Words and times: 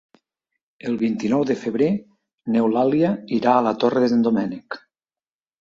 El 0.91 0.95
vint-i-nou 1.01 1.43
de 1.49 1.57
febrer 1.65 1.89
n'Eulàlia 2.55 3.13
irà 3.39 3.55
a 3.59 3.63
la 3.69 3.75
Torre 3.85 4.11
d'en 4.15 4.29
Doménec. 4.31 4.83